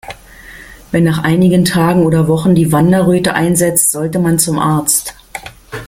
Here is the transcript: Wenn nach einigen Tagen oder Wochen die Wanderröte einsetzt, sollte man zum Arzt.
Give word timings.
Wenn 0.89 1.03
nach 1.03 1.19
einigen 1.23 1.63
Tagen 1.63 2.01
oder 2.07 2.27
Wochen 2.27 2.55
die 2.55 2.71
Wanderröte 2.71 3.35
einsetzt, 3.35 3.91
sollte 3.91 4.17
man 4.17 4.39
zum 4.39 4.57
Arzt. 4.57 5.13